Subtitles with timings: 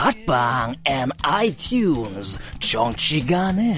[0.00, 3.74] 팟빵 앤 아이튠즈 정치 가능.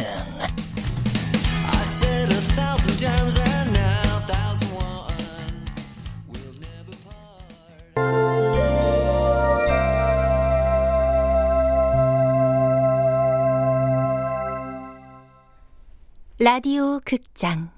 [16.38, 17.68] 라디오 극장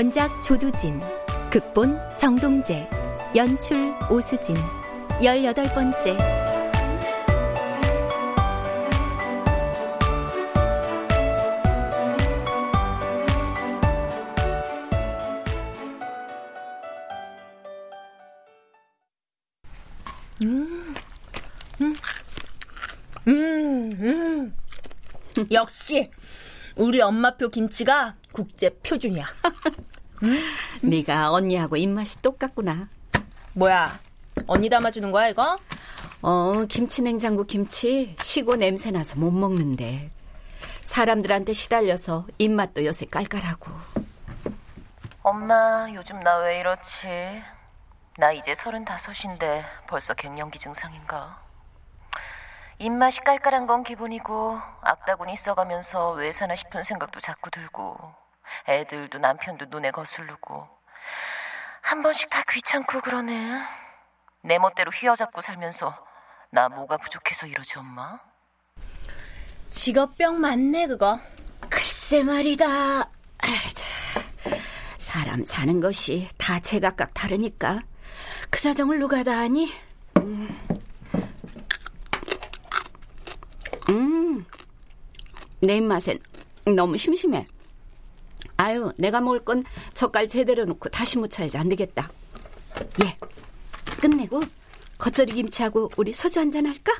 [0.00, 0.98] 원작 조두진,
[1.50, 2.88] 극본 정동재,
[3.36, 4.56] 연출 오수진,
[5.22, 6.16] 열여덟 번째.
[20.42, 20.94] 음,
[21.82, 21.94] 음,
[23.28, 24.56] 음, 음.
[25.52, 26.10] 역시
[26.76, 29.26] 우리 엄마표 김치가 국제 표준이야.
[30.22, 30.38] 음?
[30.82, 32.88] 네가 언니하고 입맛이 똑같구나.
[33.54, 33.98] 뭐야?
[34.46, 35.58] 언니 담아주는 거야 이거?
[36.22, 40.10] 어, 김치 냉장고 김치 시고 냄새 나서 못 먹는데
[40.82, 43.70] 사람들한테 시달려서 입맛도 요새 깔깔하고.
[45.22, 47.42] 엄마, 요즘 나 왜 이렇지?
[48.18, 51.40] 나 이제 서른다섯인데 벌써 갱년기 증상인가?
[52.78, 57.98] 입맛이 깔깔한 건 기본이고 악다구니 있어가면서 왜 사나 싶은 생각도 자꾸 들고
[58.68, 60.68] 애들도 남편도 눈에 거슬르고
[61.82, 63.62] 한 번씩 다 귀찮고 그러네.
[64.42, 66.06] 내 멋대로 휘어잡고 살면서
[66.50, 68.18] 나 뭐가 부족해서 이러지 엄마?
[69.68, 71.18] 직업병 맞네 그거.
[71.68, 73.08] 글쎄 말이다.
[74.98, 77.80] 사람 사는 것이 다 제각각 다르니까
[78.50, 79.72] 그 사정을 누가 다 아니?
[80.18, 80.68] 음.
[83.88, 84.46] 음,
[85.60, 86.18] 내 입맛엔
[86.76, 87.44] 너무 심심해.
[88.60, 92.10] 아유, 내가 먹을 건 젓갈 제대로 놓고 다시 묻혀야지 안 되겠다.
[93.02, 93.16] 예,
[94.02, 94.42] 끝내고
[94.98, 96.92] 겉절이 김치하고 우리 소주 한잔 할까?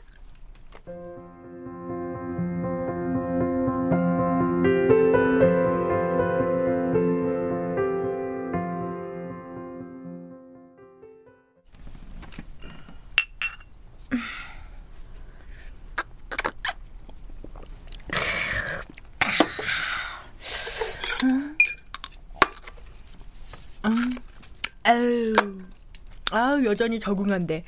[26.81, 27.63] 여전히 적응한데.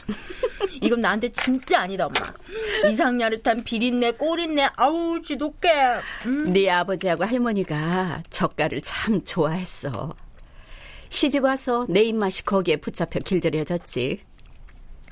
[0.81, 2.33] 이건 나한테 진짜 아니다 엄마.
[2.89, 6.01] 이상야릇한 비린내, 꼬린내, 아우 지독해.
[6.25, 6.53] 음.
[6.53, 10.15] 네 아버지하고 할머니가 젓갈을 참 좋아했어.
[11.11, 14.23] 시집 와서 내 입맛이 거기에 붙잡혀 길들여졌지.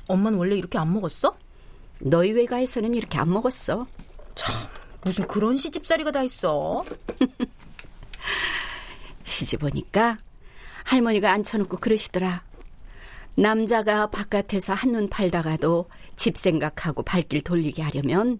[0.07, 1.37] 엄마는 원래 이렇게 안 먹었어?
[1.99, 3.85] 너희 외가에서는 이렇게 안 먹었어.
[4.33, 4.55] 참,
[5.03, 6.83] 무슨 그런 시집살이가 다 있어.
[9.23, 10.17] 시집 오니까
[10.85, 12.43] 할머니가 앉혀놓고 그러시더라.
[13.35, 18.39] 남자가 바깥에서 한눈 팔다가도 집 생각하고 발길 돌리게 하려면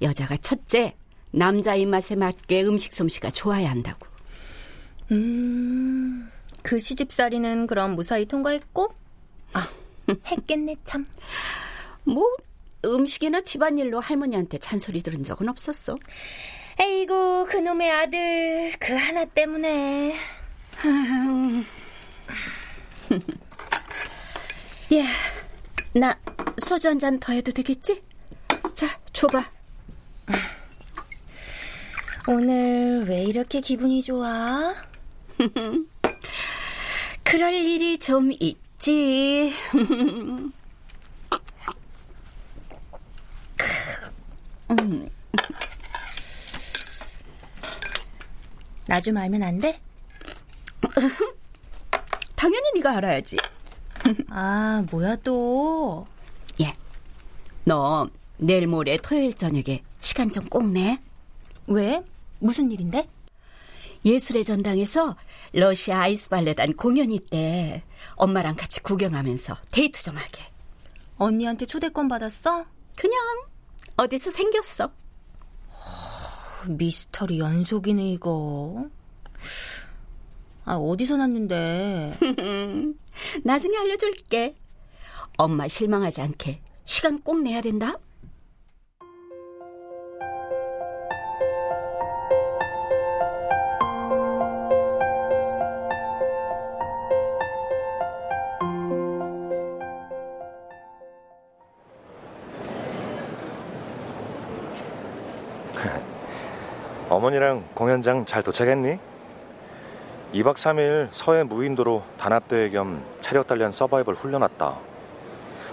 [0.00, 0.94] 여자가 첫째
[1.30, 4.06] 남자 입맛에 맞게 음식 솜씨가 좋아야 한다고.
[5.10, 6.30] 음,
[6.62, 8.94] 그 시집살이는 그럼 무사히 통과했고?
[9.54, 9.68] 아,
[10.26, 11.04] 했겠네 참.
[12.04, 12.24] 뭐
[12.84, 15.96] 음식이나 집안일로 할머니한테 잔소리 들은 적은 없었어.
[16.80, 20.16] 에이구 그놈의 아들 그 하나 때문에.
[24.92, 25.04] 예,
[25.98, 26.18] 나
[26.58, 28.02] 소주 한 잔 더 해도 되겠지?
[28.74, 29.50] 자, 줘봐.
[32.28, 34.74] 오늘 왜 이렇게 기분이 좋아?
[37.24, 39.52] 그럴 일이 좀 있지.
[44.70, 45.08] 음.
[48.86, 49.80] 나좀 알면 안 돼?
[52.36, 53.36] 당연히 네가 알아야지.
[54.30, 56.06] 아, 뭐야 또?
[56.60, 56.72] 예.
[57.64, 58.08] 너
[58.38, 61.00] 내일 모레 토요일 저녁에 시간 좀 꼭 내.
[61.66, 62.02] 왜?
[62.40, 63.08] 무슨 일인데?
[64.04, 65.16] 예술의 전당에서
[65.52, 67.84] 러시아 아이스 발레단 공연이 있대.
[68.16, 70.42] 엄마랑 같이 구경하면서 데이트 좀 하게.
[71.18, 72.64] 언니한테 초대권 받았어?
[72.96, 73.18] 그냥
[73.96, 74.90] 어디서 생겼어.
[76.66, 78.86] 미스터리 연속이네 이거.
[80.64, 82.12] 아 어디서 났는데?
[83.44, 84.54] 나중에 알려줄게.
[85.38, 87.96] 엄마 실망하지 않게 시간 꼭 내야 된다.
[107.08, 109.11] 어머니랑 공연장 잘 도착했니?
[110.32, 114.78] 2박 3일 서해 무인도로 단합대회 겸 체력 단련 서바이벌 훈련 왔다.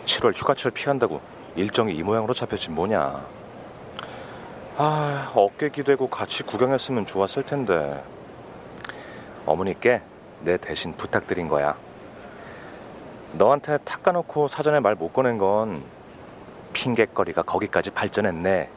[0.05, 1.21] 7월 휴가철 피한다고
[1.55, 3.25] 일정이 이 모양으로 잡혔지 뭐냐.
[4.77, 8.03] 아, 어깨 기대고 같이 구경했으면 좋았을 텐데.
[9.45, 10.01] 어머니께
[10.41, 11.75] 내 대신 부탁드린 거야.
[13.33, 15.83] 너한테 탁 까놓고 사전에 말 못 꺼낸 건
[16.73, 18.69] 핑계거리가 거기까지 발전했네.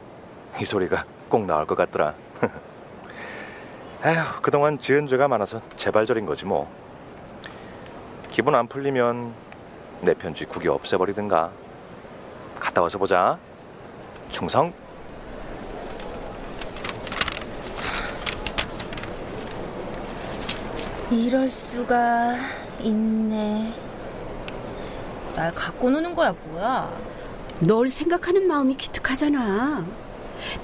[0.61, 2.13] 이 소리가 꼭 나올 것 같더라.
[4.05, 6.69] 에휴, 그동안 지은 죄가 많아서 재발절인 거지 뭐.
[8.29, 9.33] 기분 안 풀리면
[10.01, 11.51] 내 편지 국이 없애버리든가.
[12.59, 13.39] 갔다 와서 보자.
[14.29, 14.73] 충성.
[21.09, 22.35] 이럴 수가
[22.81, 23.73] 있네.
[25.33, 26.93] 날 갖고 노는 거야 뭐야?
[27.61, 29.85] 널 생각하는 마음이 기특하잖아.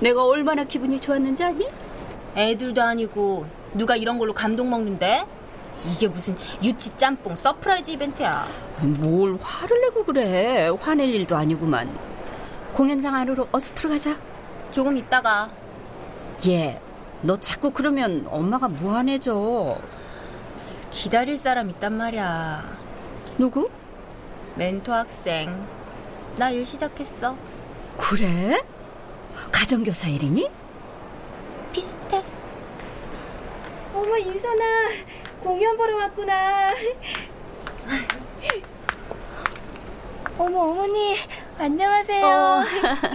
[0.01, 1.69] 내가 얼마나 기분이 좋았는지 아니?
[2.35, 5.25] 애들도 아니고 누가 이런 걸로 감동 먹는데?
[5.87, 8.47] 이게 무슨 유치 짬뽕 surprise 이벤트야.
[8.81, 10.69] 뭘 화를 내고 그래.
[10.79, 11.89] 화낼 일도 아니구만.
[12.73, 14.17] 공연장 안으로 어서 들어가자.
[14.71, 15.49] 조금 있다가.
[16.47, 16.81] 예.
[17.21, 19.77] 너 자꾸 그러면 엄마가 무안해져.
[20.91, 22.77] 기다릴 사람 있단 말이야.
[23.37, 23.69] 누구?
[24.55, 25.65] 멘토 학생.
[26.37, 27.35] 나 일 시작했어.
[27.97, 28.61] 그래?
[29.51, 30.49] 가정교사 일이니?
[31.79, 32.21] 비슷해.
[33.93, 34.63] 어머 인선아
[35.39, 36.73] 공연 보러 왔구나
[40.37, 41.15] 어머 어머니
[41.57, 42.63] 안녕하세요 어.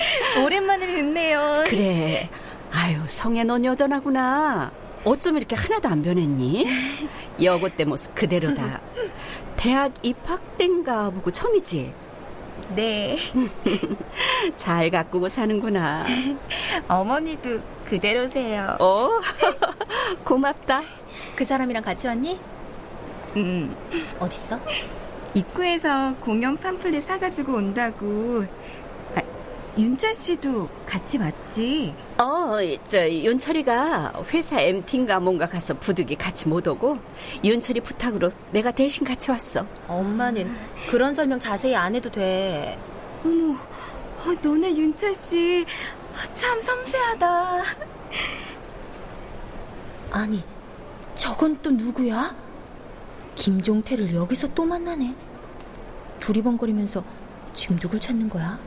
[0.43, 2.31] 오랜만에 뵙네요 그래.
[2.73, 4.73] 아유, 성애 넌 여전하구나.
[5.05, 6.67] 어쩜 이렇게 하나도 안 변했니?
[7.43, 8.81] 여고 때 모습 그대로다.
[9.57, 11.93] 대학 입학 땐가 보고 처음이지?
[12.75, 13.17] 네
[14.56, 16.05] 잘 가꾸고 사는구나.
[16.89, 19.11] 어머니도 그대로세요 어?
[20.25, 20.83] 고맙다.
[21.37, 22.39] 그 사람이랑 같이 왔니?
[23.37, 23.77] 음
[24.19, 24.59] 어딨어?
[25.35, 28.45] 입구에서 공연 팜플렛 사가지고 온다고
[29.17, 29.21] 아,
[29.77, 32.55] 윤철 씨도 같이 왔지 어,
[32.87, 36.99] 저 윤철이가 회사 MT인가 뭔가 가서 부득이 같이 못 오고
[37.43, 39.67] 윤철이 부탁으로 내가 대신 같이 왔어.
[39.89, 40.49] 엄마는
[40.89, 42.79] 그런 설명 자세히 안 해도 돼.
[43.25, 45.65] 어머 어, 너네 윤철 씨
[46.35, 47.63] 참 섬세하다
[50.13, 50.44] 아니,
[51.17, 52.37] 저건 또 누구야?
[53.35, 55.13] 김종태를 여기서 또 만나네.
[56.21, 57.03] 두리번거리면서
[57.55, 58.61] 지금 누굴 찾는 거야?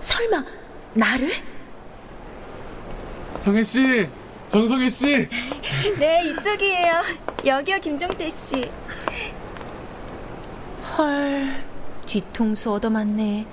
[0.00, 0.44] 설마
[0.92, 1.30] 나를?
[3.38, 4.08] 성혜 씨,
[4.48, 5.28] 정성혜 씨.
[5.98, 7.02] 네 이쪽이에요
[7.44, 8.70] 여기요 김종태 씨
[10.96, 11.62] 헐,
[12.06, 13.46] 뒤통수 얻어맞네.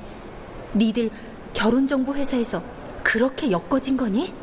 [0.75, 1.09] 니들
[1.53, 2.63] 결혼정보 회사에서
[3.03, 4.33] 그렇게 엮어진 거니?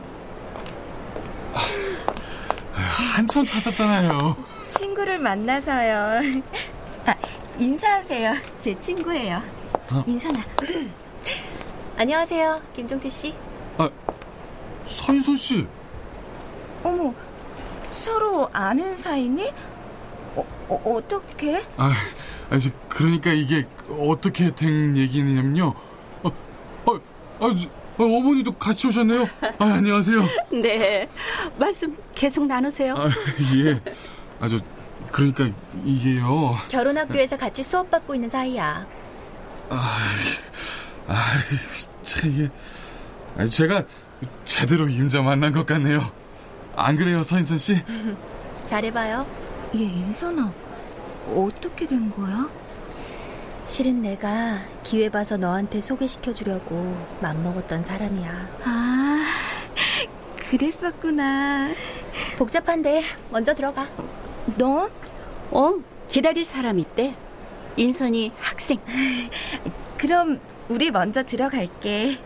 [3.15, 4.37] 한참 찾았잖아요.
[4.77, 6.21] 친구를 만나서요
[7.07, 7.15] 아
[7.59, 9.43] 인사하세요 제 친구예요
[10.07, 10.39] 인선아.
[11.97, 13.35] 안녕하세요, 김종태 씨.
[14.91, 15.67] 아, 서인선 씨.
[16.83, 17.15] 어머
[17.93, 19.49] 서로 아는 사이니?
[20.35, 21.63] 어, 어, 어떻게?
[21.77, 21.93] 아,
[22.51, 25.75] 아니, 그러니까 이게 어떻게 된 얘기냐면요.
[26.23, 26.29] 어,
[26.87, 26.95] 어,
[27.41, 27.69] 아, 저,
[28.03, 29.29] 어, 어머니도 같이 오셨네요.
[29.59, 30.23] 아, 안녕하세요.
[30.63, 31.09] 네.
[31.59, 32.95] 말씀 계속 나누세요.
[32.95, 33.09] 아,
[33.57, 33.81] 예.
[34.41, 34.59] 아, 저,
[35.13, 35.49] 그러니까
[35.85, 36.57] 이게요.
[36.69, 38.87] 결혼학교에서 같이 수업 받고 있는 사이야.
[39.71, 39.99] 아,
[41.09, 41.15] 아,
[42.03, 42.49] 참, 이게.
[43.37, 43.85] 아, 제가
[44.45, 46.01] 제대로 임자 만난 것 같네요.
[46.77, 47.83] 안 그래요, 서인선 씨?
[48.67, 49.27] 잘해봐요.
[49.77, 50.53] 얘 인선아,
[51.35, 52.49] 어떻게 된 거야?
[53.67, 58.49] 실은 내가 기회 봐서 너한테 소개시켜주려고 맘먹었던 사람이야.
[58.65, 59.25] 아,
[60.51, 61.71] 그랬었구나.
[62.37, 63.87] 복잡한데 먼저 들어가.
[64.57, 64.91] 너?
[65.53, 65.75] 어,
[66.09, 67.15] 기다릴 사람 있대.
[67.77, 68.79] 인선이 학생.
[69.97, 72.19] 그럼 우리 먼저 들어갈게.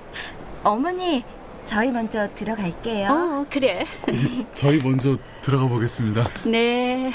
[0.62, 1.24] 어머니,
[1.66, 3.08] 저희 먼저 들어갈게요.
[3.10, 3.86] 어, 그래.
[4.54, 6.28] 저희 먼저 들어가 보겠습니다.
[6.44, 7.10] 네.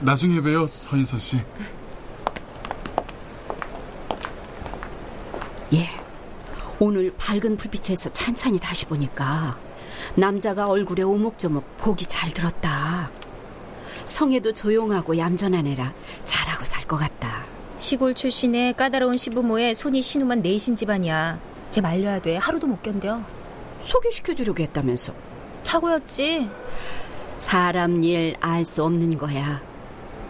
[0.00, 1.40] 나중에 봬요, 서인선 씨.
[5.74, 5.88] 예.
[6.78, 9.56] 오늘 밝은 불빛에서 찬찬히 다시 보니까
[10.16, 13.10] 남자가 얼굴에 오목조목 복이 잘 들었다.
[14.04, 15.92] 성에도 조용하고 얌전한 애라
[16.24, 17.44] 잘하고 살 것 같다.
[17.78, 21.38] 시골 출신의 까다로운 시부모에 손이 신우만 내신 집안이야.
[21.72, 22.36] 쟤 말려야 돼.
[22.36, 23.22] 하루도 못 견뎌.
[23.80, 25.14] 소개시켜주려고 했다면서.
[25.62, 26.50] 차고였지.
[27.38, 29.60] 사람 일 알 수 없는 거야.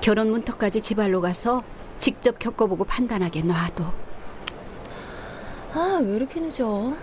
[0.00, 1.62] 결혼 문턱까지 지발로 가서
[1.98, 3.92] 직접 겪어보고 판단하게 놔둬.
[5.74, 6.94] 아, 왜 이렇게 늦어?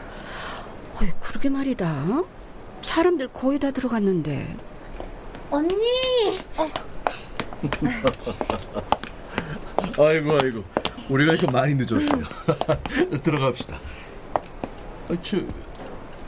[1.01, 2.23] 어이, 그러게 말이다.
[2.81, 4.55] 사람들 거의 다 들어갔는데.
[5.51, 5.75] 언니!
[6.57, 6.69] 어.
[9.97, 10.63] 아이고 아이고
[11.09, 12.23] 우리가 이렇게 많이 늦었어요.
[13.23, 13.77] 들어갑시다.
[15.09, 15.37] 아, 저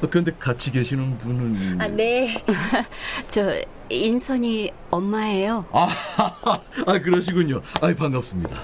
[0.09, 2.43] 근데 같이 계시는 분은 아, 네.
[3.27, 3.53] 저
[3.89, 5.65] 인선이 엄마예요.
[5.71, 5.87] 아,
[6.87, 7.61] 아 그러시군요.
[7.81, 8.55] 아 반갑습니다.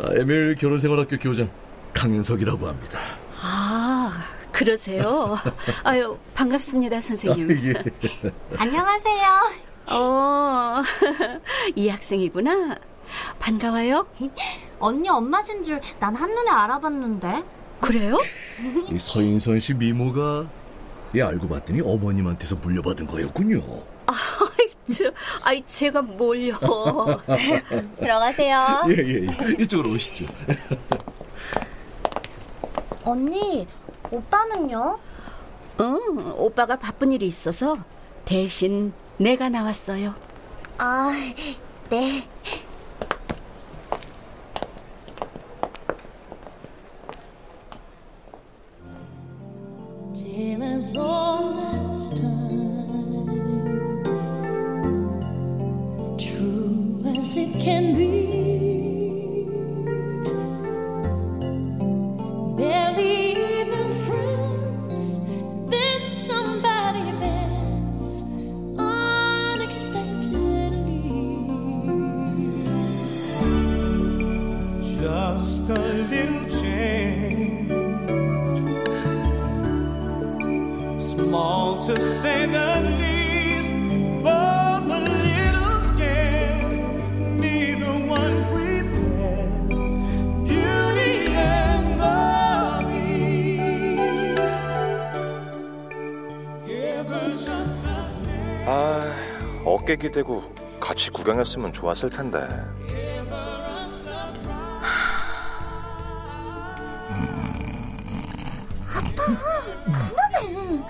[0.00, 1.50] 아, 에밀 결혼생활학교 교장
[1.92, 2.98] 강현석이라고 합니다.
[3.42, 4.12] 아,
[4.52, 5.36] 그러세요?
[5.84, 7.50] 아유, 반갑습니다, 선생님.
[7.50, 8.30] 아, 예.
[8.56, 9.26] 안녕하세요.
[9.90, 10.82] 어,
[11.74, 12.76] 이 학생이구나.
[13.38, 14.06] 반가워요.
[14.78, 17.42] 언니 엄마신 줄 난 한눈에 알아봤는데.
[17.80, 18.18] 그래요?
[18.90, 20.46] 이 서인선 씨 미모가
[21.14, 23.62] 예 알고 봤더니 어머님한테서 물려받은 거였군요.
[24.06, 25.10] 아이, 저,
[25.42, 26.54] 아이 제가 뭘요?
[27.98, 28.82] 들어가세요.
[28.88, 29.62] 예, 예, 예.
[29.62, 30.26] 이쪽으로 오시죠.
[33.04, 33.66] 언니,
[34.10, 34.98] 오빠는요?
[35.80, 37.78] 응, 오빠가 바쁜 일이 있어서
[38.24, 40.14] 대신 내가 나왔어요.
[40.76, 41.10] 아,
[41.88, 42.28] 네.
[50.78, 51.27] Old
[99.88, 100.42] 깨 기대고
[100.78, 102.46] 같이 구경했으면 좋았을 텐데.
[109.86, 110.84] 그만해.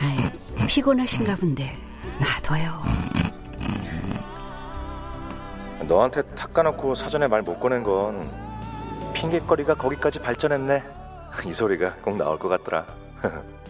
[0.00, 1.76] 아이, 피곤하신가 본데
[2.20, 2.70] 놔둬요.
[5.88, 8.30] 너한테 닦아놓고 사전에 말 못 꺼낸 건
[9.14, 10.82] 핑계거리가 거기까지 발전했네.
[11.44, 12.86] 이 소리가 꼭 나올 것 같더라.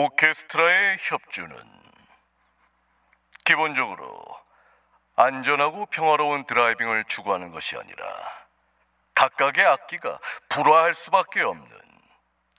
[0.00, 1.56] 오케스트라의 협주는
[3.42, 4.24] 기본적으로
[5.16, 8.06] 안전하고 평화로운 드라이빙을 추구하는 것이 아니라
[9.16, 11.68] 각각의 악기가 불화할 수밖에 없는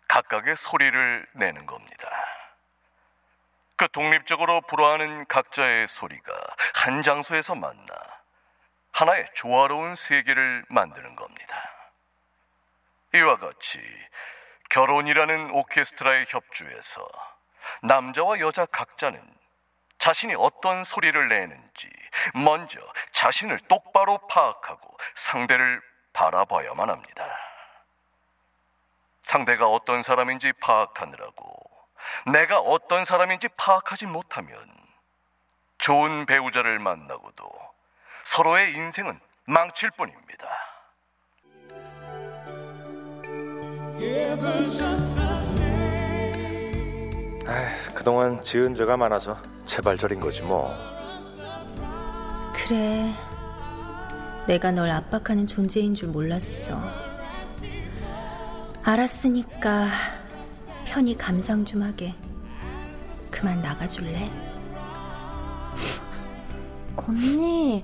[0.10, 2.10] 각각의 소리를 내는 겁니다.
[3.78, 6.34] 그 독립적으로 불화하는 각자의 소리가
[6.74, 7.94] 한 장소에서 만나
[8.92, 11.72] 하나의 조화로운 세계를 만드는 겁니다.
[13.14, 13.80] 이와 같이
[14.70, 17.10] 결혼이라는 오케스트라의 협주에서
[17.84, 19.22] 남자와 여자 각자는
[19.98, 21.90] 자신이 어떤 소리를 내는지
[22.34, 22.80] 먼저
[23.12, 25.82] 자신을 똑바로 파악하고 상대를
[26.14, 27.26] 바라봐야만 합니다.
[29.24, 31.70] 상대가 어떤 사람인지 파악하느라고
[32.32, 34.68] 내가 어떤 사람인지 파악하지 못하면
[35.78, 37.52] 좋은 배우자를 만나고도
[38.24, 40.69] 서로의 인생은 망칠 뿐입니다.
[44.02, 46.70] Ever just the same.
[47.46, 50.74] 아휴, 그동안 지은 죄가 많아서 재발절인 거지 뭐.
[52.54, 53.14] 그래.
[54.48, 56.82] 내가 널 압박하는 존재인 줄 몰랐어.
[58.84, 59.88] 알았으니까
[60.86, 62.16] 편히 감상 좀 하게.
[63.30, 64.30] 그만 나가줄래?
[66.96, 67.84] 언니,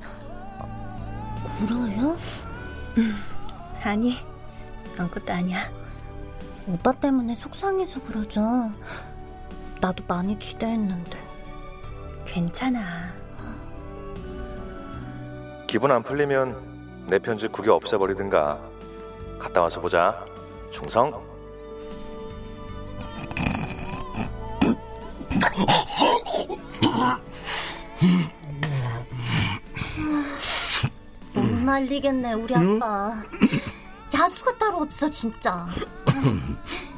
[1.61, 2.17] 울어요?
[3.83, 4.17] 아니,
[4.97, 5.69] 아무것도 아니야.
[6.67, 8.41] 오빠 때문에 속상해서 그러죠.
[9.81, 11.17] 나도 많이 기대했는데.
[12.25, 13.13] 괜찮아.
[15.67, 18.59] 기분 안 풀리면 내 편지 국에 없애버리든가.
[19.37, 20.25] 갔다 와서 보자.
[20.71, 21.11] 충성.
[31.33, 33.21] 못 말리겠네, 우리 아빠.
[34.15, 35.67] 야수가 따로 없어, 진짜.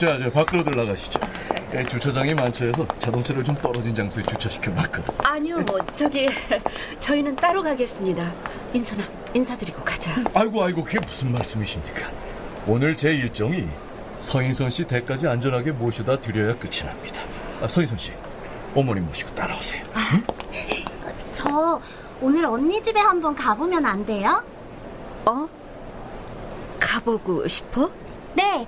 [0.00, 1.20] 자, 저 밖으로들 나가시죠.
[1.74, 5.14] 예, 주차장이 많차여서 자동차를 좀 떨어진 장소에 주차시켜 놨거든.
[5.18, 6.26] 아니요, 뭐 저기
[6.98, 8.32] 저희는 따로 가겠습니다.
[8.72, 10.10] 인선아, 인사드리고 가자.
[10.34, 12.31] 아이고, 아이고, 그게 무슨 말씀이십니까?
[12.66, 13.68] 오늘 제 일정이
[14.18, 17.22] 서인선 씨 댁까지 안전하게 모셔다 드려야 끝이 납니다.
[17.60, 18.12] 아, 서인선 씨,
[18.74, 19.84] 어머님 모시고 따라오세요.
[21.32, 21.80] 저
[22.20, 24.42] 오늘 언니 집에 한번 가보면 안 돼요?
[25.26, 25.48] 어?
[26.78, 27.90] 가보고 싶어?
[28.34, 28.66] 네.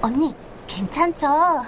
[0.00, 0.34] 언니,
[0.66, 1.64] 괜찮죠?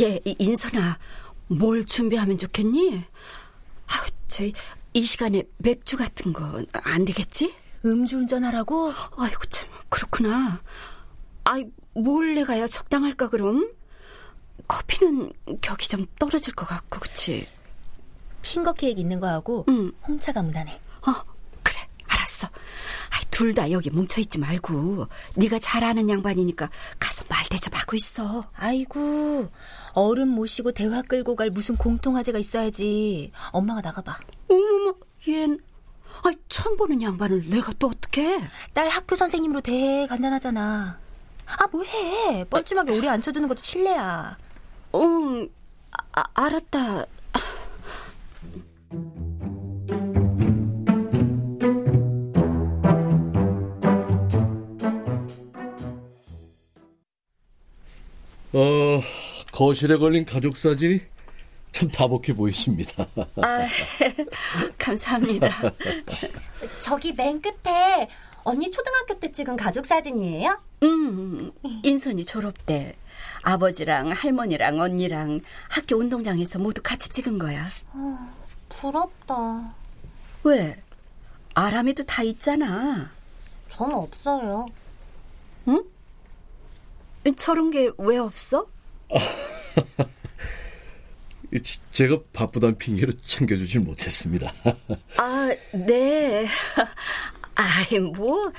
[0.00, 0.98] 예, 이- 인선아,
[1.48, 3.04] 뭘 준비하면 좋겠니?
[3.88, 4.52] 아, 저희
[4.92, 7.54] 이 시간에 맥주 같은 거 안 되겠지?
[7.84, 8.92] 음주운전하라고?
[9.16, 10.60] 아이고 참 그렇구나.
[11.44, 13.72] 아이 몰래 가야 적당할까 그럼?
[14.68, 17.46] 커피는 격이 좀 떨어질 것 같고 그치?
[18.42, 19.64] 핑거 케이크 있는 거하고
[20.06, 20.78] 홍차가 무난해.
[21.06, 21.12] 어
[21.62, 22.48] 그래 알았어.
[23.10, 28.44] 아이 둘 다 여기 뭉쳐 있지 말고 네가 잘 아는 양반이니까 가서 말 대접하고 있어.
[28.54, 29.50] 아이고
[29.92, 33.32] 어른 모시고 대화 끌고 갈 무슨 공통화제가 있어야지.
[33.52, 34.18] 엄마가 나가봐.
[34.48, 34.94] 어머머
[35.26, 35.60] 얜
[36.24, 38.40] 아이 처음 보는 양반을 내가 또 어떻게?
[38.72, 40.98] 딸 학교 선생님으로 대 간단하잖아.
[41.46, 42.44] 아 뭐해?
[42.44, 44.36] 뻘쭘하게 오래 앉혀두는 것도 실례야.
[44.94, 45.48] 응
[46.12, 47.06] 아, 알았다.
[59.60, 61.00] 거실에 걸린 가족 사진이
[61.70, 63.06] 참 다복해 보이십니다.
[63.42, 63.66] 아
[64.78, 65.50] 감사합니다.
[66.80, 68.08] 저기 맨 끝에
[68.42, 70.58] 언니 초등학교 때 찍은 가족 사진이에요?
[70.84, 72.96] 음, 인선이 졸업 때
[73.42, 77.68] 아버지랑 할머니랑 언니랑 학교 운동장에서 모두 같이 찍은 거야.
[77.92, 78.34] 어,
[78.70, 79.74] 부럽다.
[80.42, 80.82] 왜?
[81.52, 83.10] 아람이도 다 있잖아.
[83.68, 84.68] 전 없어요.
[85.68, 85.84] 응?
[87.36, 88.66] 저런 게 왜 없어?
[91.62, 94.52] 지- 제가 바쁘단 핑계로 챙겨주질 못했습니다.
[95.18, 96.46] 아, 네.
[97.56, 98.52] 아이, 뭐,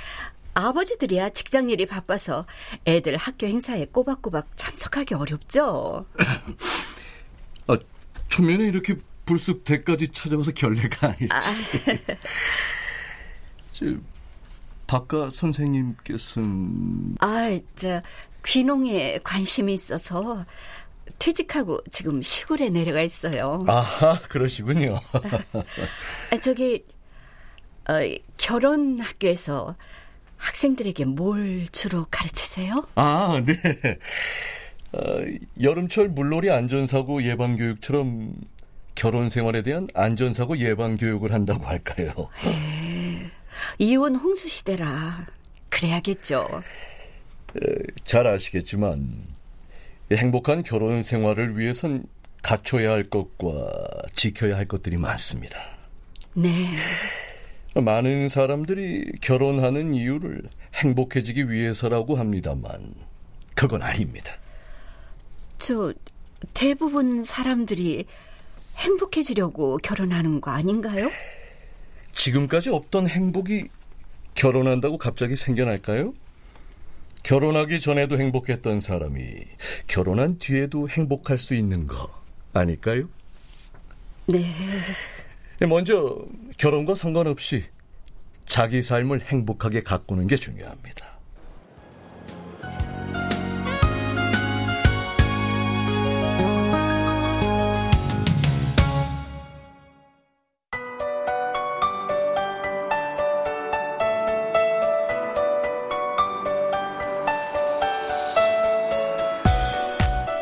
[0.54, 2.46] 아버지들이야 직장 일이 바빠서
[2.86, 6.06] 애들 학교 행사에 꼬박꼬박 참석하기 어렵죠.
[7.68, 7.78] 아,
[8.28, 8.96] 초면에 이렇게
[9.26, 11.28] 불쑥 댁까지 찾아와서 결례가 아니지.
[11.32, 11.40] 아,
[13.72, 13.86] 저,
[14.88, 18.02] 박가 선생님께서는 아, 저,
[18.46, 20.46] 귀농에 관심이 있어서
[21.22, 23.64] 퇴직하고 지금 시골에 내려가 있어요.
[23.68, 25.00] 아하 그러시군요.
[26.32, 26.84] 아, 저기
[27.88, 27.94] 어,
[28.38, 29.76] 결혼 학교에서
[30.38, 32.88] 학생들에게 뭘 주로 가르치세요?
[32.96, 33.54] 아, 네.
[34.94, 35.00] 어,
[35.62, 38.34] 여름철 물놀이 안전사고 예방교육처럼
[38.96, 42.12] 결혼 생활에 대한 안전사고 예방교육을 한다고 할까요?
[43.78, 45.28] 이혼 홍수 시대라
[45.70, 46.64] 그래야겠죠.
[48.06, 49.28] 잘 아시겠지만
[50.18, 52.06] 행복한 결혼 생활을 위해선
[52.42, 53.68] 갖춰야 할 것과
[54.16, 55.60] 지켜야 할 것들이 많습니다.
[56.34, 56.68] 네.
[57.76, 60.44] 많은 사람들이 결혼하는 이유를
[60.76, 62.94] 행복해지기 위해서라고 합니다만
[63.56, 64.36] 그건 아닙니다.
[65.58, 65.94] 저
[66.54, 68.06] 대부분 사람들이
[68.78, 71.10] 행복해지려고 결혼하는 거 아닌가요?
[72.12, 73.68] 지금까지 없던 행복이
[74.34, 76.14] 결혼한다고 갑자기 생겨날까요?
[77.32, 79.24] 결혼하기 전에도 행복했던 사람이
[79.88, 82.12] 결혼한 뒤에도 행복할 수 있는 거
[82.52, 83.08] 아닐까요?
[84.26, 84.44] 네.
[85.66, 86.26] 먼저
[86.58, 87.64] 결혼과 상관없이
[88.44, 91.11] 자기 삶을 행복하게 가꾸는 게 중요합니다.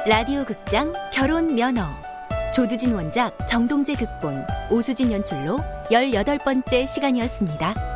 [0.07, 1.85] 라디오 극장 결혼 면허
[2.53, 5.59] 조두진 원작 정동재 극본 오수진 연출로
[5.91, 7.88] 18번째 시간이었습니다.